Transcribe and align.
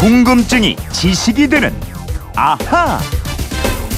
궁금증이 0.00 0.76
지식이 0.92 1.48
되는 1.48 1.74
아하. 2.34 2.98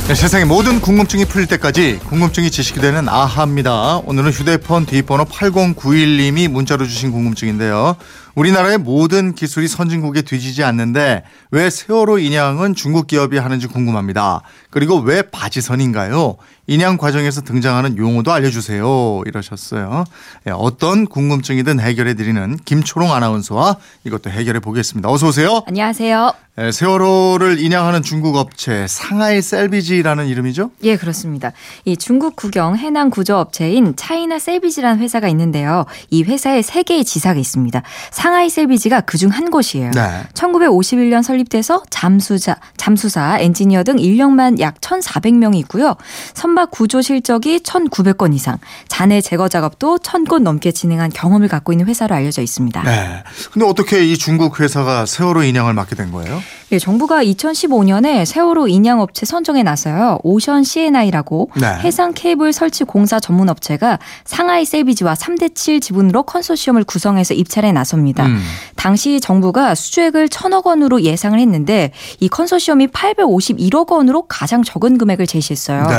네, 0.09 0.17
세상의 0.17 0.47
모든 0.47 0.81
궁금증이 0.81 1.27
풀릴 1.27 1.47
때까지 1.47 2.01
궁금증이 2.09 2.51
지식이 2.51 2.81
되는 2.81 3.09
아하입니다. 3.09 3.99
오늘은 3.99 4.33
휴대폰 4.33 4.85
뒷번호 4.85 5.27
8091님이 5.27 6.49
문자로 6.49 6.87
주신 6.87 7.13
궁금증인데요. 7.13 7.95
우리나라의 8.35 8.79
모든 8.79 9.33
기술이 9.33 9.69
선진국에 9.69 10.23
뒤지지 10.23 10.65
않는데 10.65 11.23
왜 11.53 11.71
세월호 11.71 12.19
인양은 12.19 12.75
중국 12.75 13.07
기업이 13.07 13.39
하는지 13.39 13.69
궁금합니다. 13.69 14.41
그리고 14.71 14.99
왜 14.99 15.23
바지선인가요? 15.23 16.37
인양 16.73 16.97
과정에서 16.97 17.43
등장하는 17.43 17.99
용어도 17.99 18.33
알려주세요. 18.33 19.25
이러셨어요. 19.27 20.05
예, 20.47 20.53
어떤 20.53 21.05
궁금증이든 21.05 21.81
해결해 21.81 22.15
드리는 22.15 22.57
김초롱 22.65 23.13
아나운서와 23.13 23.77
이것도 24.05 24.31
해결해 24.31 24.59
보겠습니다. 24.61 25.11
어서 25.11 25.29
오세요. 25.29 25.63
안녕하세요. 25.67 26.33
예, 26.59 26.71
세월호를 26.71 27.61
인양하는 27.61 28.03
중국 28.03 28.37
업체 28.37 28.87
상하이 28.87 29.41
샐비지라는 29.41 30.27
이름이죠? 30.29 30.71
예, 30.83 30.97
그렇습니다. 30.97 31.53
이 31.87 31.97
중국 31.97 32.37
국영 32.37 32.77
해난 32.77 33.09
구조 33.09 33.39
업체인 33.39 33.95
차이나 33.97 34.39
샐비지라는 34.39 35.03
회사가 35.03 35.29
있는데요. 35.29 35.87
이 36.11 36.23
회사에 36.23 36.61
세 36.61 36.83
개의 36.83 37.05
지사가 37.05 37.39
있습니다. 37.39 37.83
상하이 38.11 38.51
샐비지가 38.51 39.03
그중 39.03 39.31
한 39.31 39.51
곳이에요. 39.51 39.91
네. 39.93 40.23
1951년 40.35 41.23
설립돼서 41.23 41.83
잠수자, 41.89 42.57
잠수사, 42.77 43.39
엔지니어 43.39 43.85
등 43.85 43.99
인력만 43.99 44.61
약 44.61 44.79
1,400명이 44.81 45.57
있고요. 45.61 45.97
선박 46.35 46.62
구조 46.67 47.03
실적이 47.03 47.61
1,900건 47.61 48.35
이상, 48.35 48.59
잔해 48.89 49.21
제거 49.21 49.49
작업도 49.49 49.99
1,000건 49.99 50.43
넘게 50.43 50.73
진행한 50.73 51.11
경험을 51.11 51.49
갖고 51.49 51.73
있는 51.73 51.87
회사로 51.87 52.15
알려져 52.15 52.43
있습니다. 52.43 52.83
네. 52.83 53.23
근데 53.53 53.67
어떻게 53.67 54.05
이 54.05 54.17
중국 54.17 54.61
회사가 54.61 55.07
세월호 55.07 55.43
인양을 55.45 55.75
맡게 55.75 55.97
된 55.97 56.13
거예요? 56.13 56.41
예, 56.73 56.79
정부가 56.79 57.23
2015년에 57.23 58.25
세월호 58.25 58.67
인양 58.67 59.01
업체 59.01 59.27
선정에 59.27 59.63
나서요. 59.63 60.19
오션 60.23 60.65
CNI라고 60.65 61.51
네. 61.61 61.67
해상 61.85 62.13
케이블 62.15 62.55
설치 62.55 62.85
공사 62.85 63.21
전문 63.21 63.51
업체가 63.51 63.99
상하이 64.25 64.65
셀비지와 64.65 65.13
3대 65.13 65.55
7 65.55 65.81
지분으로 65.81 66.23
컨소시엄을 66.23 66.85
구성해서 66.85 67.35
입찰에 67.35 67.73
나섭니다. 67.73 68.25
음. 68.25 68.43
당시 68.75 69.21
정부가 69.21 69.75
수주액을 69.75 70.31
천억 70.31 70.67
원으로 70.67 71.03
예상을 71.03 71.39
했는데 71.39 71.93
이 72.21 72.29
컨소시엄이 72.29 72.87
851억 72.87 73.93
원으로 73.93 74.23
가장 74.23 74.63
적은 74.63 74.97
금액을 74.97 75.27
제시했어요. 75.27 75.87
네. 75.87 75.95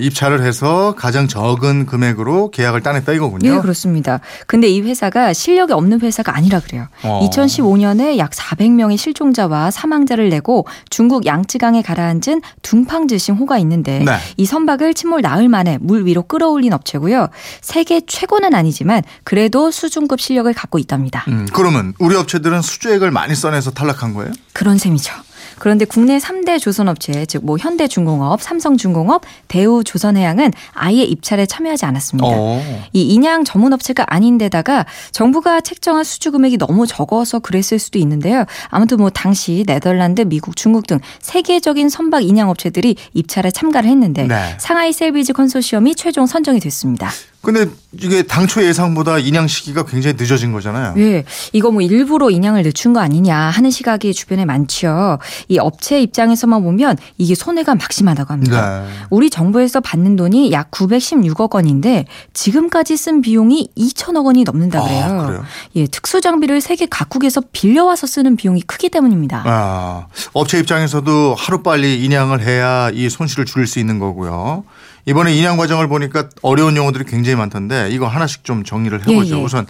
입찰을 0.00 0.42
해서 0.42 0.94
가장 0.96 1.28
적은 1.28 1.86
금액으로 1.86 2.50
계약을 2.50 2.82
따냈다 2.82 3.12
이거군요. 3.12 3.54
네, 3.54 3.60
그렇습니다. 3.60 4.20
근데 4.46 4.68
이 4.68 4.80
회사가 4.80 5.32
실력이 5.32 5.72
없는 5.72 6.00
회사가 6.00 6.34
아니라 6.36 6.60
그래요. 6.60 6.86
어. 7.02 7.26
2015년에 7.28 8.18
약 8.18 8.30
400명의 8.30 8.96
실종자와 8.96 9.70
사망자를 9.70 10.28
내고 10.28 10.66
중국 10.88 11.26
양쯔강에 11.26 11.82
가라앉은 11.82 12.42
둥팡즈싱 12.62 13.36
호가 13.36 13.58
있는데 13.58 14.00
네. 14.00 14.16
이 14.36 14.46
선박을 14.46 14.94
침몰 14.94 15.22
나흘 15.22 15.48
만에 15.48 15.78
물 15.80 16.06
위로 16.06 16.22
끌어올린 16.22 16.72
업체고요. 16.72 17.28
세계 17.60 18.00
최고는 18.06 18.54
아니지만 18.54 19.02
그래도 19.24 19.70
수준급 19.70 20.20
실력을 20.20 20.52
갖고 20.52 20.78
있답니다. 20.78 21.24
음, 21.28 21.46
그러면 21.52 21.94
우리 21.98 22.16
업체들은 22.16 22.62
수주액을 22.62 23.10
많이 23.10 23.34
써내서 23.34 23.70
탈락한 23.72 24.14
거예요? 24.14 24.32
그런 24.52 24.78
셈이죠. 24.78 25.12
그런데 25.58 25.84
국내 25.84 26.18
3대 26.18 26.60
조선업체, 26.60 27.26
즉 27.26 27.40
뭐 27.42 27.56
현대중공업, 27.58 28.42
삼성중공업, 28.42 29.22
대우조선해양은 29.48 30.52
아예 30.72 31.02
입찰에 31.02 31.46
참여하지 31.46 31.84
않았습니다. 31.86 32.28
어. 32.28 32.62
이 32.92 33.02
인양 33.14 33.44
전문업체가 33.44 34.04
아닌데다가 34.08 34.86
정부가 35.12 35.60
책정한 35.60 36.04
수주 36.04 36.32
금액이 36.32 36.58
너무 36.58 36.86
적어서 36.86 37.38
그랬을 37.38 37.78
수도 37.78 37.98
있는데요. 37.98 38.44
아무튼 38.68 38.98
뭐 38.98 39.10
당시 39.10 39.64
네덜란드, 39.66 40.22
미국, 40.22 40.56
중국 40.56 40.86
등 40.86 40.98
세계적인 41.20 41.88
선박 41.88 42.24
인양 42.24 42.48
업체들이 42.50 42.96
입찰에 43.14 43.50
참가를 43.50 43.88
했는데 43.90 44.26
네. 44.26 44.56
상하이 44.58 44.92
셀비지 44.92 45.32
컨소시엄이 45.32 45.94
최종 45.94 46.26
선정이 46.26 46.60
됐습니다. 46.60 47.10
근데 47.42 47.66
이게 47.92 48.22
당초 48.22 48.62
예상보다 48.62 49.18
인양 49.18 49.48
시기가 49.48 49.84
굉장히 49.86 50.16
늦어진 50.18 50.52
거잖아요. 50.52 50.94
예, 50.98 51.24
이거 51.52 51.70
뭐 51.70 51.80
일부러 51.80 52.28
인양을 52.28 52.62
늦춘 52.62 52.92
거 52.92 53.00
아니냐 53.00 53.34
하는 53.34 53.70
시각이 53.70 54.12
주변에 54.12 54.44
많지요. 54.44 55.18
이 55.48 55.58
업체 55.58 56.02
입장에서만 56.02 56.62
보면 56.62 56.98
이게 57.16 57.34
손해가 57.34 57.74
막심하다고 57.74 58.32
합니다. 58.32 58.82
네. 58.82 58.92
우리 59.08 59.30
정부에서 59.30 59.80
받는 59.80 60.16
돈이 60.16 60.52
약 60.52 60.70
916억 60.70 61.54
원인데 61.54 62.04
지금까지 62.34 62.98
쓴 62.98 63.22
비용이 63.22 63.70
2천억 63.76 64.26
원이 64.26 64.44
넘는다 64.44 64.82
그래요. 64.82 65.04
아, 65.04 65.26
그래요? 65.26 65.44
예, 65.76 65.86
특수 65.86 66.20
장비를 66.20 66.60
세계 66.60 66.84
각국에서 66.84 67.40
빌려와서 67.52 68.06
쓰는 68.06 68.36
비용이 68.36 68.60
크기 68.62 68.90
때문입니다. 68.90 69.44
아, 69.46 70.06
업체 70.34 70.58
입장에서도 70.58 71.34
하루 71.38 71.62
빨리 71.62 72.04
인양을 72.04 72.42
해야 72.42 72.90
이 72.92 73.08
손실을 73.08 73.46
줄일 73.46 73.66
수 73.66 73.78
있는 73.78 73.98
거고요. 73.98 74.64
이번에 75.06 75.34
인양 75.34 75.56
과정을 75.56 75.88
보니까 75.88 76.28
어려운 76.42 76.76
용어들이 76.76 77.04
굉장히 77.04 77.36
많던데 77.36 77.88
이거 77.90 78.06
하나씩 78.06 78.44
좀 78.44 78.64
정리를 78.64 79.00
해보죠. 79.00 79.34
예, 79.34 79.38
예. 79.38 79.42
우선 79.44 79.66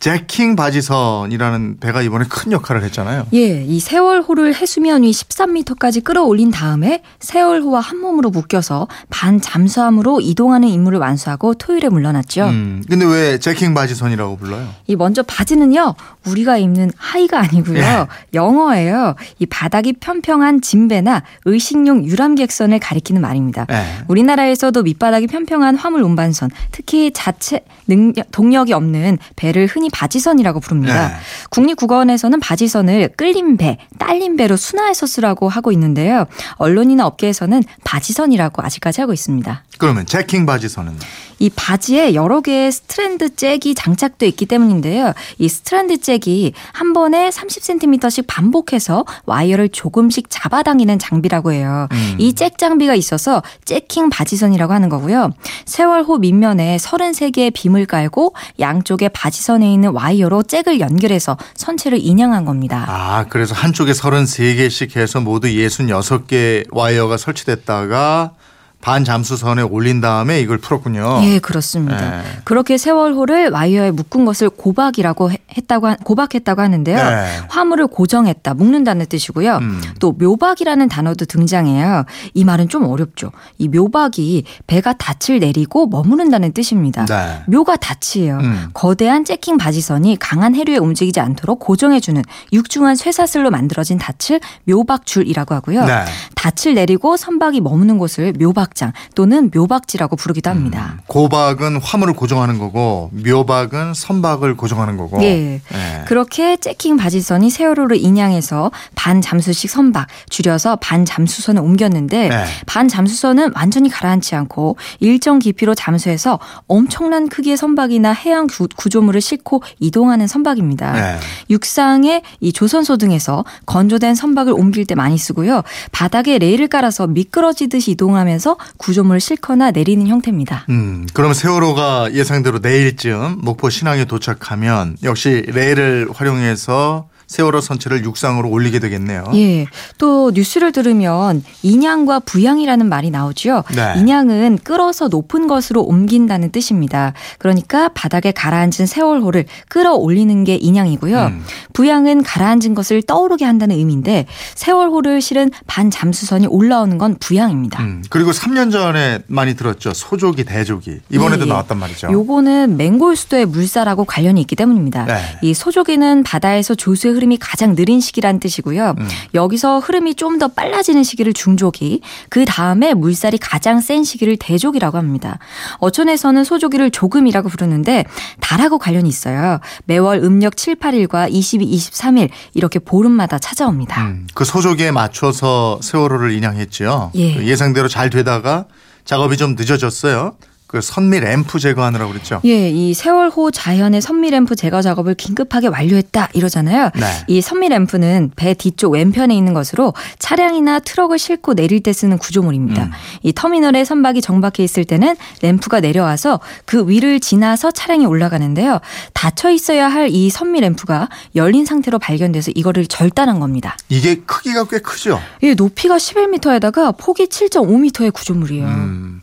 제킹 0.00 0.56
바지선이라는 0.56 1.78
배가 1.80 2.02
이번에 2.02 2.24
큰 2.28 2.52
역할을 2.52 2.82
했잖아요. 2.84 3.26
예, 3.34 3.64
이 3.64 3.80
세월호를 3.80 4.54
해수면 4.54 5.02
위 5.02 5.10
13m까지 5.10 6.04
끌어올린 6.04 6.50
다음에 6.50 7.02
세월호와 7.20 7.80
한 7.80 7.98
몸으로 7.98 8.30
묶여서 8.30 8.86
반 9.10 9.40
잠수함으로 9.40 10.20
이동하는 10.20 10.68
임무를 10.68 10.98
완수하고 10.98 11.54
토요일에 11.54 11.88
물러났죠. 11.88 12.46
음, 12.46 12.84
근데 12.88 13.04
왜 13.04 13.38
제킹 13.38 13.74
바지선이라고 13.74 14.36
불러요? 14.36 14.68
이 14.86 14.96
먼저 14.96 15.22
바지는요 15.22 15.94
우리가 16.26 16.58
입는 16.58 16.92
하의가 16.96 17.40
아니고요 17.40 17.78
예. 17.78 18.06
영어예요. 18.34 19.14
이 19.38 19.46
바닥이 19.46 19.94
평평한 19.94 20.60
진배나 20.60 21.22
의식용 21.44 22.04
유람객선을 22.04 22.78
가리키는 22.78 23.20
말입니다. 23.20 23.66
네. 23.66 23.84
우리나라에서도 24.08 24.82
밑바닥이 24.82 25.26
평평한 25.26 25.76
화물 25.76 26.02
운반선, 26.02 26.50
특히 26.70 27.10
자체 27.12 27.60
능력, 27.86 28.30
동력이 28.30 28.72
없는 28.72 29.18
배를 29.36 29.66
흔히 29.66 29.87
바지선이라고 29.90 30.60
부릅니다. 30.60 31.08
네. 31.08 31.14
국립국어원에서는 31.50 32.40
바지선을 32.40 33.10
끌린 33.16 33.56
배, 33.56 33.78
딸린 33.98 34.36
배로 34.36 34.56
순화해서 34.56 35.06
쓰라고 35.06 35.48
하고 35.48 35.72
있는데요. 35.72 36.26
언론이나 36.56 37.06
업계에서는 37.06 37.62
바지선이라고 37.84 38.62
아직까지 38.62 39.00
하고 39.00 39.12
있습니다. 39.12 39.64
그러면 39.78 40.06
jacking 40.06 40.46
바지선은 40.46 40.92
이 41.38 41.50
바지에 41.50 42.14
여러 42.14 42.40
개의 42.40 42.72
strand 42.72 43.34
jack이 43.34 43.74
장착돼 43.74 44.26
있기 44.28 44.46
때문인데요. 44.46 45.12
이 45.38 45.48
strand 45.48 45.98
jack이 46.00 46.52
한 46.72 46.92
번에 46.92 47.30
30cm씩 47.30 48.24
반복해서 48.26 49.04
와이어를 49.26 49.68
조금씩 49.70 50.26
잡아당기는 50.28 50.98
장비라고 50.98 51.52
해요. 51.52 51.88
음. 51.92 52.14
이 52.18 52.26
잭 52.26 52.58
장비가 52.58 52.94
있어서 52.94 53.42
jacking 53.64 54.10
바지선이라고 54.10 54.72
하는 54.72 54.88
거고요. 54.88 55.30
세월호 55.64 56.18
밑면에 56.18 56.76
33개의 56.76 57.52
빔을 57.52 57.86
깔고 57.86 58.34
양쪽에 58.58 59.08
바지선에 59.08 59.72
있는 59.72 59.90
와이어로 59.90 60.42
잭을 60.42 60.80
연결해서 60.80 61.36
선체를 61.54 61.98
인양한 62.00 62.44
겁니다. 62.44 62.84
아, 62.88 63.26
그래서 63.28 63.54
한쪽에 63.54 63.92
33개씩 63.92 64.96
해서 64.96 65.20
모두 65.20 65.48
66개 65.48 66.66
와이어가 66.70 67.16
설치됐다가 67.16 68.32
반 68.80 69.04
잠수선에 69.04 69.62
올린 69.62 70.00
다음에 70.00 70.40
이걸 70.40 70.58
풀었군요. 70.58 71.20
예, 71.24 71.40
그렇습니다. 71.40 72.20
예. 72.20 72.22
그렇게 72.44 72.78
세월호를 72.78 73.50
와이어에 73.50 73.90
묶은 73.90 74.24
것을 74.24 74.50
고박이라고 74.50 75.32
해- 75.32 75.38
했다고 75.56 75.88
하- 75.88 75.96
고박했다고 75.96 76.62
하는데요. 76.62 76.96
네. 76.96 77.26
화물을 77.48 77.88
고정했다, 77.88 78.54
묶는다는 78.54 79.06
뜻이고요. 79.06 79.56
음. 79.56 79.80
또 79.98 80.12
묘박이라는 80.12 80.88
단어도 80.88 81.24
등장해요. 81.24 82.04
이 82.34 82.44
말은 82.44 82.68
좀 82.68 82.84
어렵죠. 82.84 83.32
이 83.58 83.66
묘박이 83.68 84.44
배가 84.68 84.92
닻을 84.94 85.40
내리고 85.40 85.88
머무른다는 85.88 86.52
뜻입니다. 86.52 87.04
네. 87.06 87.42
묘가 87.48 87.76
닻이에요. 87.78 88.38
음. 88.38 88.68
거대한 88.74 89.24
잭킹 89.24 89.58
바지선이 89.58 90.18
강한 90.20 90.54
해류에 90.54 90.76
움직이지 90.78 91.18
않도록 91.18 91.58
고정해 91.58 91.98
주는 91.98 92.22
육중한 92.52 92.94
쇠사슬로 92.94 93.50
만들어진 93.50 93.98
닻을 93.98 94.40
묘박줄이라고 94.66 95.54
하고요. 95.56 95.84
네. 95.84 96.04
닻을 96.36 96.74
내리고 96.74 97.16
선박이 97.16 97.60
머무는 97.60 97.98
곳을 97.98 98.32
묘박 98.38 98.67
장 98.74 98.92
또는 99.14 99.50
묘박지라고 99.54 100.16
부르기도 100.16 100.50
합니다. 100.50 100.98
고박은 101.06 101.80
화물을 101.80 102.14
고정하는 102.14 102.58
거고 102.58 103.10
묘박은 103.12 103.94
선박을 103.94 104.56
고정하는 104.56 104.96
거고. 104.96 105.22
예. 105.22 105.60
예. 105.72 106.04
그렇게 106.06 106.56
잭킹 106.56 106.96
바지선이 106.96 107.50
세월호를 107.50 107.96
인양해서 107.96 108.70
반 108.94 109.20
잠수식 109.20 109.70
선박 109.70 110.06
줄여서 110.28 110.76
반 110.76 111.04
잠수선을 111.04 111.62
옮겼는데 111.62 112.28
네. 112.28 112.44
반 112.66 112.88
잠수선은 112.88 113.52
완전히 113.54 113.88
가라앉지 113.88 114.34
않고 114.34 114.76
일정 115.00 115.38
깊이로 115.38 115.74
잠수해서 115.74 116.38
엄청난 116.66 117.28
크기의 117.28 117.56
선박이나 117.56 118.12
해양 118.12 118.46
구- 118.46 118.68
구조물을 118.76 119.20
싣고 119.20 119.62
이동하는 119.80 120.26
선박입니다. 120.26 120.92
네. 120.92 121.18
육상의 121.50 122.22
이 122.40 122.52
조선소 122.52 122.96
등에서 122.98 123.44
건조된 123.66 124.14
선박을 124.14 124.52
옮길 124.52 124.84
때 124.86 124.94
많이 124.94 125.16
쓰고요. 125.16 125.62
바닥에 125.92 126.38
레일을 126.38 126.68
깔아서 126.68 127.06
미끄러지듯이 127.06 127.92
이동하면서 127.92 128.56
구조물을 128.76 129.20
싣거나 129.20 129.70
내리는 129.70 130.06
형태입니다. 130.06 130.66
음, 130.68 131.06
그럼 131.12 131.34
세월호가 131.34 132.12
예상대로 132.12 132.58
내일쯤 132.58 133.38
목포 133.42 133.70
신항에 133.70 134.04
도착하면 134.04 134.96
역시 135.02 135.44
레일을 135.46 136.08
활용해서 136.12 137.08
세월호 137.28 137.60
선체를 137.60 138.04
육상으로 138.04 138.48
올리게 138.48 138.78
되겠네요. 138.78 139.24
예. 139.34 139.66
또 139.98 140.32
뉴스를 140.34 140.72
들으면 140.72 141.44
인양과 141.62 142.20
부양이라는 142.20 142.88
말이 142.88 143.10
나오죠. 143.10 143.64
네. 143.76 143.94
인양은 143.98 144.58
끌어서 144.64 145.08
높은 145.08 145.46
것으로 145.46 145.82
옮긴다는 145.82 146.50
뜻입니다. 146.52 147.12
그러니까 147.38 147.88
바닥에 147.90 148.32
가라앉은 148.32 148.86
세월호를 148.86 149.44
끌어올리는 149.68 150.42
게 150.44 150.54
인양이고요. 150.56 151.26
음. 151.26 151.44
부양은 151.74 152.22
가라앉은 152.22 152.74
것을 152.74 153.02
떠오르게 153.02 153.44
한다는 153.44 153.76
의미인데 153.76 154.26
세월호를 154.54 155.20
실은 155.20 155.50
반잠수선이 155.66 156.46
올라오는 156.46 156.96
건 156.96 157.16
부양입니다. 157.20 157.82
음, 157.82 158.02
그리고 158.08 158.30
3년 158.30 158.72
전에 158.72 159.18
많이 159.26 159.54
들었죠. 159.54 159.92
소조기, 159.92 160.44
대조기. 160.44 161.00
이번에도 161.10 161.42
예, 161.42 161.46
예. 161.46 161.48
나왔단 161.50 161.78
말이죠. 161.78 162.08
요거는 162.10 162.78
맹골 162.78 163.16
수도의 163.16 163.44
물살하고 163.46 164.06
관련이 164.06 164.40
있기 164.40 164.56
때문입니다. 164.56 165.04
네. 165.04 165.20
이 165.42 165.52
소조기는 165.52 166.22
바다에서 166.22 166.74
조수의 166.74 167.17
흐름이 167.18 167.38
가장 167.38 167.74
느린 167.74 168.00
시기란 168.00 168.38
뜻이고요. 168.38 168.94
음. 168.96 169.08
여기서 169.34 169.80
흐름이 169.80 170.14
좀 170.14 170.38
더 170.38 170.46
빨라지는 170.46 171.02
시기를 171.02 171.32
중조기, 171.32 172.00
그 172.28 172.44
다음에 172.44 172.94
물살이 172.94 173.38
가장 173.38 173.80
센 173.80 174.04
시기를 174.04 174.36
대조기라고 174.36 174.96
합니다. 174.96 175.38
어촌에서는 175.78 176.44
소조기를 176.44 176.92
조금이라고 176.92 177.48
부르는데 177.48 178.04
달하고 178.40 178.78
관련이 178.78 179.08
있어요. 179.08 179.58
매월 179.86 180.18
음력 180.22 180.56
7, 180.56 180.76
8일과 180.76 181.28
22, 181.28 181.66
23일 181.76 182.28
이렇게 182.54 182.78
보름마다 182.78 183.40
찾아옵니다. 183.40 184.02
음, 184.02 184.28
그 184.32 184.44
소조기에 184.44 184.92
맞춰서 184.92 185.80
세월호를 185.82 186.30
인양했지요. 186.32 187.10
예. 187.16 187.34
그 187.34 187.46
예상대로 187.48 187.88
잘 187.88 188.10
되다가 188.10 188.66
작업이 189.04 189.36
좀 189.36 189.56
늦어졌어요. 189.58 190.36
그 190.68 190.82
선미 190.82 191.20
램프 191.20 191.58
제거하느라고 191.58 192.12
그랬죠. 192.12 192.40
예, 192.44 192.68
이 192.68 192.92
세월호 192.92 193.50
자연의 193.50 194.02
선미 194.02 194.30
램프 194.30 194.54
제거 194.54 194.82
작업을 194.82 195.14
긴급하게 195.14 195.68
완료했다 195.68 196.28
이러잖아요. 196.34 196.90
네. 196.94 197.06
이 197.26 197.40
선미 197.40 197.70
램프는 197.70 198.32
배 198.36 198.52
뒤쪽 198.52 198.92
왼편에 198.92 199.34
있는 199.34 199.54
것으로 199.54 199.94
차량이나 200.18 200.80
트럭을 200.80 201.18
싣고 201.18 201.54
내릴 201.54 201.82
때 201.82 201.94
쓰는 201.94 202.18
구조물입니다. 202.18 202.84
음. 202.84 202.90
이 203.22 203.32
터미널에 203.32 203.84
선박이 203.84 204.20
정박해 204.20 204.62
있을 204.62 204.84
때는 204.84 205.16
램프가 205.42 205.80
내려와서 205.80 206.38
그 206.66 206.86
위를 206.86 207.18
지나서 207.18 207.70
차량이 207.70 208.04
올라가는데요. 208.06 208.80
닫혀 209.14 209.50
있어야 209.50 209.88
할 209.88 210.08
이 210.18 210.30
선미 210.30 210.60
램프가 210.60 211.08
열린 211.36 211.64
상태로 211.64 211.98
발견돼서 211.98 212.50
이거를 212.54 212.86
절단한 212.86 213.40
겁니다. 213.40 213.76
이게 213.88 214.16
크기가 214.16 214.64
꽤 214.64 214.78
크죠. 214.78 215.20
이 215.42 215.54
높이가 215.54 215.96
11m에다가 215.96 216.96
폭이 216.98 217.26
7.5m의 217.26 218.12
구조물이에요. 218.12 218.66
음. 218.66 219.22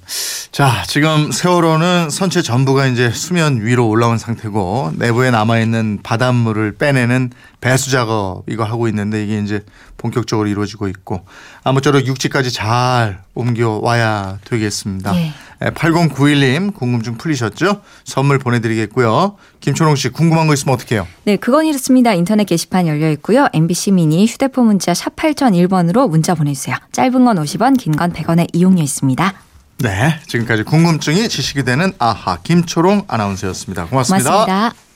자, 0.51 0.83
지금 0.87 1.31
세월호는 1.35 2.09
선체 2.11 2.41
전부가 2.41 2.87
이제 2.87 3.11
수면 3.11 3.59
위로 3.61 3.89
올라온 3.89 4.17
상태고 4.17 4.93
내부에 4.95 5.31
남아 5.31 5.59
있는 5.59 5.99
바닷물을 6.01 6.77
빼내는 6.77 7.31
배수 7.59 7.91
작업 7.91 8.43
이거 8.47 8.63
하고 8.63 8.87
있는데 8.87 9.21
이게 9.25 9.39
이제 9.39 9.65
본격적으로 9.97 10.47
이루어지고 10.47 10.87
있고 10.87 11.25
아무쪼록 11.65 12.07
육지까지 12.07 12.53
잘 12.53 13.21
옮겨 13.33 13.79
와야 13.83 14.39
되겠습니다. 14.45 15.13
예. 15.17 15.33
8091님 15.71 16.73
궁금증 16.73 17.17
풀리셨죠? 17.17 17.81
선물 18.05 18.39
보내드리겠고요. 18.39 19.35
김초롱 19.59 19.95
씨 19.97 20.09
궁금한 20.09 20.47
거 20.47 20.53
있으면 20.53 20.73
어떻게 20.75 20.95
해요? 20.95 21.05
네, 21.25 21.35
그건 21.35 21.65
이렇습니다. 21.65 22.13
인터넷 22.13 22.45
게시판 22.45 22.87
열려 22.87 23.11
있고요. 23.11 23.47
MBC 23.51 23.91
미니 23.91 24.25
휴대폰 24.25 24.67
문자 24.67 24.93
샵 24.93 25.15
8001번으로 25.17 26.09
문자 26.09 26.33
보내주세요. 26.33 26.77
짧은 26.93 27.25
건 27.25 27.37
50원, 27.37 27.77
긴 27.77 27.93
건 27.97 28.13
100원의 28.13 28.47
이용료 28.53 28.81
있습니다. 28.81 29.33
네, 29.79 30.19
지금까지 30.27 30.63
궁금증이 30.63 31.27
지식이 31.27 31.63
되는 31.63 31.91
아하 31.99 32.37
김초롱 32.43 33.05
아나운서였습니다 33.07 33.87
고맙습니다. 33.87 34.31
고맙습니다. 34.45 34.94